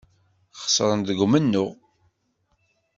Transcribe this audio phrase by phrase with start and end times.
[0.61, 1.71] Xesren deg umennuɣ.